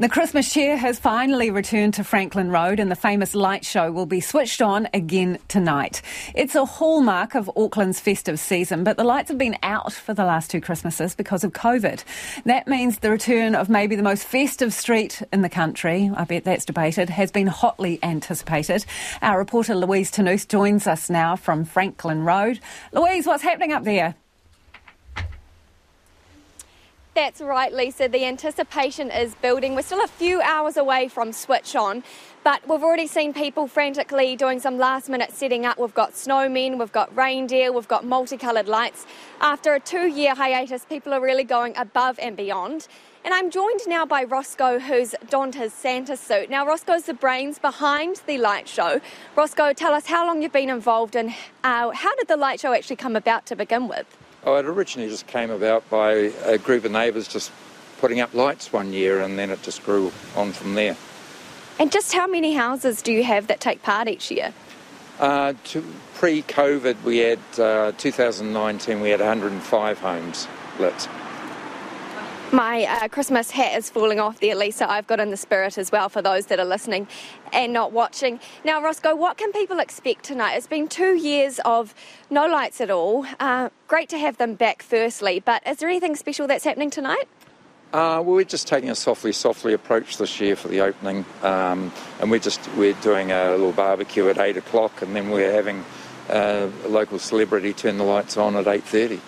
The 0.00 0.08
Christmas 0.08 0.50
cheer 0.50 0.78
has 0.78 0.98
finally 0.98 1.50
returned 1.50 1.92
to 1.92 2.04
Franklin 2.04 2.50
Road 2.50 2.80
and 2.80 2.90
the 2.90 2.96
famous 2.96 3.34
light 3.34 3.66
show 3.66 3.92
will 3.92 4.06
be 4.06 4.22
switched 4.22 4.62
on 4.62 4.88
again 4.94 5.38
tonight. 5.46 6.00
It's 6.34 6.54
a 6.54 6.64
hallmark 6.64 7.34
of 7.34 7.50
Auckland's 7.54 8.00
festive 8.00 8.40
season, 8.40 8.82
but 8.82 8.96
the 8.96 9.04
lights 9.04 9.28
have 9.28 9.36
been 9.36 9.58
out 9.62 9.92
for 9.92 10.14
the 10.14 10.24
last 10.24 10.50
two 10.50 10.62
Christmases 10.62 11.14
because 11.14 11.44
of 11.44 11.52
COVID. 11.52 12.02
That 12.46 12.66
means 12.66 13.00
the 13.00 13.10
return 13.10 13.54
of 13.54 13.68
maybe 13.68 13.94
the 13.94 14.02
most 14.02 14.24
festive 14.24 14.72
street 14.72 15.20
in 15.34 15.42
the 15.42 15.50
country, 15.50 16.10
I 16.16 16.24
bet 16.24 16.44
that's 16.44 16.64
debated, 16.64 17.10
has 17.10 17.30
been 17.30 17.48
hotly 17.48 17.98
anticipated. 18.02 18.86
Our 19.20 19.36
reporter 19.36 19.74
Louise 19.74 20.10
Ternouth 20.10 20.48
joins 20.48 20.86
us 20.86 21.10
now 21.10 21.36
from 21.36 21.66
Franklin 21.66 22.24
Road. 22.24 22.58
Louise, 22.92 23.26
what's 23.26 23.42
happening 23.42 23.72
up 23.72 23.84
there? 23.84 24.14
That's 27.12 27.40
right, 27.40 27.72
Lisa. 27.72 28.06
The 28.06 28.24
anticipation 28.24 29.10
is 29.10 29.34
building. 29.34 29.74
We're 29.74 29.82
still 29.82 30.02
a 30.04 30.06
few 30.06 30.40
hours 30.42 30.76
away 30.76 31.08
from 31.08 31.32
switch 31.32 31.74
on, 31.74 32.04
but 32.44 32.66
we've 32.68 32.84
already 32.84 33.08
seen 33.08 33.34
people 33.34 33.66
frantically 33.66 34.36
doing 34.36 34.60
some 34.60 34.78
last 34.78 35.08
minute 35.08 35.32
setting 35.32 35.66
up. 35.66 35.76
We've 35.76 35.92
got 35.92 36.12
snowmen, 36.12 36.78
we've 36.78 36.92
got 36.92 37.14
reindeer, 37.16 37.72
we've 37.72 37.88
got 37.88 38.04
multicoloured 38.04 38.68
lights. 38.68 39.06
After 39.40 39.74
a 39.74 39.80
two 39.80 40.06
year 40.06 40.36
hiatus, 40.36 40.84
people 40.84 41.12
are 41.12 41.20
really 41.20 41.42
going 41.42 41.76
above 41.76 42.16
and 42.20 42.36
beyond. 42.36 42.86
And 43.24 43.34
I'm 43.34 43.50
joined 43.50 43.80
now 43.88 44.06
by 44.06 44.22
Roscoe, 44.22 44.78
who's 44.78 45.16
donned 45.28 45.56
his 45.56 45.74
Santa 45.74 46.16
suit. 46.16 46.48
Now, 46.48 46.64
Roscoe's 46.64 47.02
the 47.02 47.14
brains 47.14 47.58
behind 47.58 48.22
the 48.26 48.38
light 48.38 48.68
show. 48.68 49.00
Roscoe, 49.34 49.72
tell 49.72 49.94
us 49.94 50.06
how 50.06 50.24
long 50.24 50.42
you've 50.42 50.52
been 50.52 50.70
involved 50.70 51.16
and 51.16 51.30
how 51.64 52.14
did 52.18 52.28
the 52.28 52.36
light 52.36 52.60
show 52.60 52.72
actually 52.72 52.96
come 52.96 53.16
about 53.16 53.46
to 53.46 53.56
begin 53.56 53.88
with? 53.88 54.06
Oh, 54.44 54.56
it 54.56 54.64
originally 54.64 55.10
just 55.10 55.26
came 55.26 55.50
about 55.50 55.88
by 55.90 56.12
a 56.44 56.56
group 56.56 56.84
of 56.84 56.92
neighbours 56.92 57.28
just 57.28 57.52
putting 58.00 58.20
up 58.20 58.32
lights 58.32 58.72
one 58.72 58.92
year 58.92 59.20
and 59.20 59.38
then 59.38 59.50
it 59.50 59.62
just 59.62 59.84
grew 59.84 60.10
on 60.34 60.52
from 60.52 60.74
there. 60.74 60.96
And 61.78 61.92
just 61.92 62.12
how 62.12 62.26
many 62.26 62.54
houses 62.54 63.02
do 63.02 63.12
you 63.12 63.22
have 63.24 63.46
that 63.48 63.60
take 63.60 63.82
part 63.82 64.08
each 64.08 64.30
year? 64.30 64.54
Uh, 65.18 65.52
pre-COVID, 66.14 67.02
we 67.04 67.18
had 67.18 67.38
uh, 67.58 67.92
2019, 67.98 69.00
we 69.00 69.10
had 69.10 69.20
105 69.20 69.98
homes 69.98 70.48
lit. 70.78 71.08
My 72.52 72.82
uh, 72.84 73.06
Christmas 73.06 73.52
hat 73.52 73.78
is 73.78 73.88
falling 73.88 74.18
off 74.18 74.40
there, 74.40 74.56
Lisa. 74.56 74.90
I've 74.90 75.06
got 75.06 75.20
in 75.20 75.30
the 75.30 75.36
spirit 75.36 75.78
as 75.78 75.92
well 75.92 76.08
for 76.08 76.20
those 76.20 76.46
that 76.46 76.58
are 76.58 76.64
listening 76.64 77.06
and 77.52 77.72
not 77.72 77.92
watching. 77.92 78.40
Now, 78.64 78.82
Roscoe, 78.82 79.14
what 79.14 79.38
can 79.38 79.52
people 79.52 79.78
expect 79.78 80.24
tonight? 80.24 80.54
It's 80.54 80.66
been 80.66 80.88
two 80.88 81.14
years 81.14 81.60
of 81.64 81.94
no 82.28 82.48
lights 82.48 82.80
at 82.80 82.90
all. 82.90 83.24
Uh, 83.38 83.68
great 83.86 84.08
to 84.08 84.18
have 84.18 84.36
them 84.38 84.56
back, 84.56 84.82
firstly, 84.82 85.38
but 85.38 85.64
is 85.64 85.76
there 85.76 85.88
anything 85.88 86.16
special 86.16 86.48
that's 86.48 86.64
happening 86.64 86.90
tonight? 86.90 87.28
Uh, 87.92 88.18
well, 88.24 88.34
we're 88.34 88.42
just 88.42 88.66
taking 88.66 88.90
a 88.90 88.96
softly, 88.96 89.30
softly 89.30 89.72
approach 89.72 90.16
this 90.16 90.40
year 90.40 90.56
for 90.56 90.66
the 90.66 90.80
opening, 90.80 91.24
um, 91.42 91.92
and 92.20 92.32
we're 92.32 92.40
just 92.40 92.60
we're 92.76 92.94
doing 92.94 93.30
a 93.30 93.50
little 93.52 93.72
barbecue 93.72 94.28
at 94.28 94.38
eight 94.38 94.56
o'clock, 94.56 95.02
and 95.02 95.14
then 95.14 95.30
we're 95.30 95.52
having 95.52 95.84
uh, 96.28 96.68
a 96.84 96.88
local 96.88 97.20
celebrity 97.20 97.72
turn 97.72 97.96
the 97.96 98.04
lights 98.04 98.36
on 98.36 98.56
at 98.56 98.66
eight 98.66 98.84
thirty. 98.84 99.20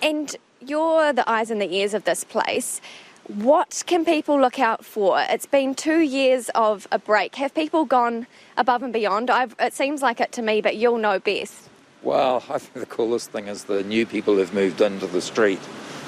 And 0.00 0.34
you're 0.66 1.12
the 1.12 1.28
eyes 1.28 1.50
and 1.50 1.60
the 1.60 1.72
ears 1.72 1.94
of 1.94 2.04
this 2.04 2.24
place. 2.24 2.80
What 3.26 3.82
can 3.86 4.04
people 4.04 4.40
look 4.40 4.58
out 4.58 4.84
for? 4.84 5.20
It's 5.28 5.46
been 5.46 5.74
two 5.74 6.00
years 6.00 6.50
of 6.54 6.88
a 6.90 6.98
break. 6.98 7.36
Have 7.36 7.54
people 7.54 7.84
gone 7.84 8.26
above 8.56 8.82
and 8.82 8.92
beyond? 8.92 9.30
I've, 9.30 9.54
it 9.60 9.72
seems 9.72 10.02
like 10.02 10.20
it 10.20 10.32
to 10.32 10.42
me, 10.42 10.60
but 10.60 10.76
you'll 10.76 10.98
know 10.98 11.18
best. 11.18 11.68
Well, 12.02 12.44
I 12.50 12.58
think 12.58 12.74
the 12.74 12.94
coolest 12.94 13.30
thing 13.30 13.48
is 13.48 13.64
the 13.64 13.84
new 13.84 14.06
people 14.06 14.34
who've 14.36 14.52
moved 14.52 14.80
into 14.80 15.06
the 15.06 15.20
street, 15.20 15.60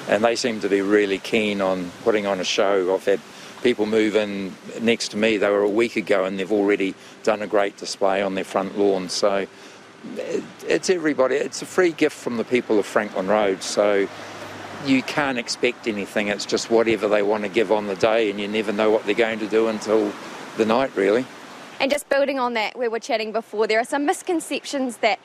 and 0.09 0.23
they 0.23 0.35
seem 0.35 0.59
to 0.61 0.69
be 0.69 0.81
really 0.81 1.17
keen 1.17 1.61
on 1.61 1.91
putting 2.03 2.25
on 2.25 2.39
a 2.39 2.43
show. 2.43 2.93
I've 2.93 3.05
had 3.05 3.21
people 3.61 3.85
move 3.85 4.15
in 4.17 4.53
next 4.81 5.09
to 5.09 5.17
me. 5.17 5.37
They 5.37 5.49
were 5.49 5.61
a 5.61 5.69
week 5.69 5.95
ago, 5.95 6.25
and 6.25 6.37
they've 6.37 6.51
already 6.51 6.93
done 7.23 7.41
a 7.41 7.47
great 7.47 7.77
display 7.77 8.21
on 8.21 8.35
their 8.35 8.43
front 8.43 8.77
lawn. 8.77 9.07
So 9.07 9.47
it's 10.67 10.89
everybody. 10.89 11.35
It's 11.35 11.61
a 11.61 11.65
free 11.65 11.91
gift 11.91 12.17
from 12.17 12.35
the 12.35 12.43
people 12.43 12.79
of 12.79 12.85
Franklin 12.85 13.27
Road. 13.27 13.63
So 13.63 14.09
you 14.85 15.01
can't 15.03 15.37
expect 15.37 15.87
anything. 15.87 16.27
It's 16.27 16.45
just 16.45 16.69
whatever 16.69 17.07
they 17.07 17.21
want 17.21 17.43
to 17.43 17.49
give 17.49 17.71
on 17.71 17.87
the 17.87 17.95
day, 17.95 18.29
and 18.29 18.39
you 18.39 18.47
never 18.47 18.71
know 18.71 18.89
what 18.89 19.05
they're 19.05 19.15
going 19.15 19.39
to 19.39 19.47
do 19.47 19.67
until 19.67 20.11
the 20.57 20.65
night, 20.65 20.95
really. 20.95 21.25
And 21.79 21.91
just 21.91 22.07
building 22.09 22.39
on 22.39 22.53
that, 22.53 22.77
we 22.77 22.87
were 22.87 22.99
chatting 22.99 23.31
before, 23.31 23.67
there 23.67 23.79
are 23.79 23.85
some 23.85 24.05
misconceptions 24.05 24.97
that 24.97 25.19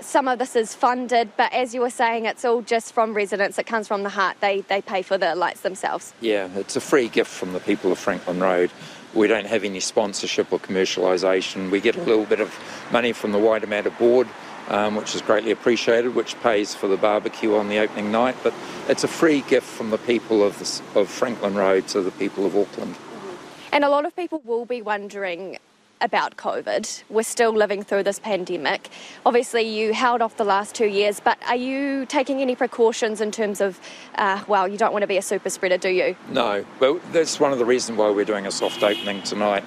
some 0.00 0.28
of 0.28 0.38
this 0.38 0.56
is 0.56 0.74
funded, 0.74 1.30
but 1.36 1.52
as 1.52 1.74
you 1.74 1.80
were 1.80 1.90
saying, 1.90 2.26
it's 2.26 2.44
all 2.44 2.62
just 2.62 2.92
from 2.92 3.14
residents. 3.14 3.58
It 3.58 3.66
comes 3.66 3.88
from 3.88 4.02
the 4.02 4.10
heart. 4.10 4.36
They, 4.40 4.60
they 4.62 4.82
pay 4.82 5.02
for 5.02 5.16
the 5.16 5.34
lights 5.34 5.62
themselves. 5.62 6.12
Yeah, 6.20 6.48
it's 6.56 6.76
a 6.76 6.80
free 6.80 7.08
gift 7.08 7.30
from 7.30 7.52
the 7.52 7.60
people 7.60 7.92
of 7.92 7.98
Franklin 7.98 8.40
Road. 8.40 8.70
We 9.14 9.28
don't 9.28 9.46
have 9.46 9.62
any 9.62 9.80
sponsorship 9.80 10.52
or 10.52 10.58
commercialisation. 10.58 11.70
We 11.70 11.80
get 11.80 11.96
a 11.96 12.02
little 12.02 12.24
bit 12.24 12.40
of 12.40 12.52
money 12.90 13.12
from 13.12 13.32
the 13.32 13.38
Waitemata 13.38 13.96
Board 13.96 14.28
um, 14.68 14.96
which 14.96 15.14
is 15.14 15.22
greatly 15.22 15.50
appreciated, 15.50 16.14
which 16.14 16.38
pays 16.40 16.74
for 16.74 16.88
the 16.88 16.96
barbecue 16.96 17.54
on 17.54 17.68
the 17.68 17.78
opening 17.78 18.10
night. 18.10 18.36
But 18.42 18.54
it's 18.88 19.04
a 19.04 19.08
free 19.08 19.42
gift 19.42 19.66
from 19.66 19.90
the 19.90 19.98
people 19.98 20.42
of, 20.42 20.58
the, 20.58 21.00
of 21.00 21.08
Franklin 21.08 21.54
Road 21.54 21.88
to 21.88 22.00
the 22.00 22.10
people 22.12 22.46
of 22.46 22.56
Auckland. 22.56 22.96
And 23.72 23.84
a 23.84 23.88
lot 23.88 24.06
of 24.06 24.14
people 24.14 24.40
will 24.44 24.64
be 24.64 24.82
wondering 24.82 25.58
about 26.00 26.36
COVID. 26.36 27.04
We're 27.08 27.22
still 27.22 27.52
living 27.52 27.82
through 27.82 28.02
this 28.02 28.18
pandemic. 28.18 28.90
Obviously, 29.24 29.62
you 29.62 29.92
held 29.92 30.20
off 30.20 30.36
the 30.36 30.44
last 30.44 30.74
two 30.74 30.86
years, 30.86 31.18
but 31.18 31.38
are 31.46 31.56
you 31.56 32.04
taking 32.06 32.40
any 32.40 32.54
precautions 32.54 33.20
in 33.20 33.30
terms 33.32 33.60
of, 33.60 33.80
uh, 34.16 34.44
well, 34.46 34.68
you 34.68 34.76
don't 34.76 34.92
want 34.92 35.02
to 35.02 35.06
be 35.06 35.16
a 35.16 35.22
super 35.22 35.50
spreader, 35.50 35.78
do 35.78 35.88
you? 35.88 36.14
No, 36.30 36.64
but 36.78 37.00
that's 37.12 37.40
one 37.40 37.52
of 37.52 37.58
the 37.58 37.64
reasons 37.64 37.98
why 37.98 38.10
we're 38.10 38.24
doing 38.24 38.46
a 38.46 38.50
soft 38.50 38.82
opening 38.82 39.22
tonight. 39.22 39.64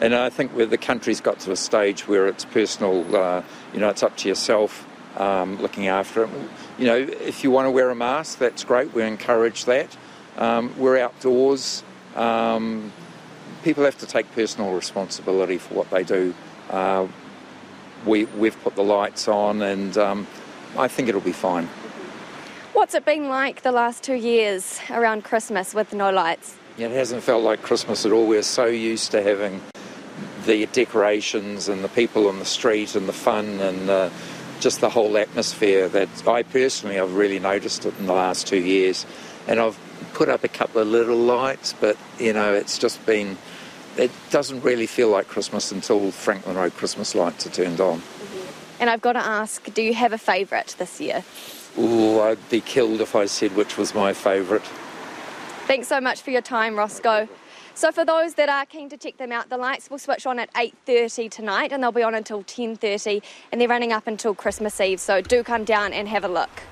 And 0.00 0.14
I 0.14 0.30
think 0.30 0.52
where 0.52 0.66
the 0.66 0.78
country's 0.78 1.20
got 1.20 1.40
to 1.40 1.52
a 1.52 1.56
stage 1.56 2.08
where 2.08 2.26
it's 2.26 2.46
personal, 2.46 3.14
uh, 3.14 3.42
you 3.74 3.80
know, 3.80 3.90
it's 3.90 4.02
up 4.02 4.16
to 4.18 4.28
yourself 4.28 4.86
um, 5.20 5.60
looking 5.60 5.88
after 5.88 6.24
it. 6.24 6.30
You 6.78 6.86
know, 6.86 6.96
if 6.96 7.44
you 7.44 7.50
want 7.50 7.66
to 7.66 7.70
wear 7.70 7.90
a 7.90 7.94
mask, 7.94 8.38
that's 8.38 8.64
great. 8.64 8.94
We 8.94 9.02
encourage 9.02 9.66
that. 9.66 9.94
Um, 10.38 10.74
we're 10.78 10.98
outdoors. 10.98 11.84
Um, 12.16 12.92
people 13.62 13.84
have 13.84 13.98
to 13.98 14.06
take 14.06 14.30
personal 14.32 14.72
responsibility 14.72 15.58
for 15.58 15.74
what 15.74 15.90
they 15.90 16.02
do. 16.02 16.34
Uh, 16.70 17.06
we, 18.06 18.24
we've 18.24 18.58
put 18.62 18.76
the 18.76 18.82
lights 18.82 19.28
on, 19.28 19.60
and 19.60 19.98
um, 19.98 20.26
I 20.78 20.88
think 20.88 21.10
it'll 21.10 21.20
be 21.20 21.32
fine. 21.32 21.68
What's 22.72 22.94
it 22.94 23.04
been 23.04 23.28
like 23.28 23.60
the 23.62 23.72
last 23.72 24.02
two 24.02 24.14
years 24.14 24.80
around 24.88 25.24
Christmas 25.24 25.74
with 25.74 25.92
no 25.92 26.10
lights? 26.10 26.56
It 26.78 26.90
hasn't 26.90 27.22
felt 27.22 27.44
like 27.44 27.60
Christmas 27.60 28.06
at 28.06 28.12
all. 28.12 28.26
We're 28.26 28.42
so 28.42 28.64
used 28.64 29.10
to 29.10 29.22
having 29.22 29.60
the 30.44 30.66
decorations 30.66 31.68
and 31.68 31.84
the 31.84 31.88
people 31.88 32.28
on 32.28 32.38
the 32.38 32.44
street 32.44 32.94
and 32.94 33.08
the 33.08 33.12
fun 33.12 33.60
and 33.60 33.90
uh, 33.90 34.10
just 34.60 34.80
the 34.80 34.90
whole 34.90 35.16
atmosphere 35.16 35.88
that 35.88 36.28
I 36.28 36.42
personally 36.42 36.96
have 36.96 37.14
really 37.14 37.38
noticed 37.38 37.86
it 37.86 37.98
in 37.98 38.06
the 38.06 38.12
last 38.12 38.46
two 38.46 38.60
years. 38.60 39.06
And 39.48 39.58
I've 39.58 39.78
put 40.12 40.28
up 40.28 40.44
a 40.44 40.48
couple 40.48 40.80
of 40.80 40.88
little 40.88 41.16
lights, 41.16 41.74
but 41.80 41.96
you 42.18 42.32
know, 42.32 42.52
it's 42.52 42.78
just 42.78 43.04
been, 43.06 43.36
it 43.96 44.10
doesn't 44.30 44.62
really 44.62 44.86
feel 44.86 45.08
like 45.08 45.28
Christmas 45.28 45.72
until 45.72 46.10
Franklin 46.10 46.56
Road 46.56 46.74
Christmas 46.74 47.14
lights 47.14 47.46
are 47.46 47.50
turned 47.50 47.80
on. 47.80 48.02
And 48.78 48.88
I've 48.88 49.02
got 49.02 49.12
to 49.12 49.18
ask, 49.18 49.72
do 49.74 49.82
you 49.82 49.94
have 49.94 50.12
a 50.12 50.18
favourite 50.18 50.74
this 50.78 51.00
year? 51.00 51.22
Oh, 51.76 52.20
I'd 52.22 52.48
be 52.48 52.60
killed 52.60 53.00
if 53.00 53.14
I 53.14 53.26
said 53.26 53.54
which 53.54 53.76
was 53.76 53.94
my 53.94 54.12
favourite. 54.12 54.64
Thanks 55.66 55.86
so 55.86 56.00
much 56.00 56.22
for 56.22 56.30
your 56.30 56.42
time, 56.42 56.76
Roscoe. 56.76 57.28
So 57.74 57.92
for 57.92 58.04
those 58.04 58.34
that 58.34 58.48
are 58.48 58.66
keen 58.66 58.88
to 58.90 58.96
check 58.96 59.16
them 59.16 59.32
out, 59.32 59.48
the 59.48 59.56
lights 59.56 59.90
will 59.90 59.98
switch 59.98 60.26
on 60.26 60.38
at 60.38 60.52
8.30 60.54 61.30
tonight 61.30 61.72
and 61.72 61.82
they'll 61.82 61.92
be 61.92 62.02
on 62.02 62.14
until 62.14 62.42
10.30 62.42 63.22
and 63.52 63.60
they're 63.60 63.68
running 63.68 63.92
up 63.92 64.06
until 64.06 64.34
Christmas 64.34 64.80
Eve. 64.80 65.00
So 65.00 65.20
do 65.20 65.42
come 65.42 65.64
down 65.64 65.92
and 65.92 66.08
have 66.08 66.24
a 66.24 66.28
look. 66.28 66.62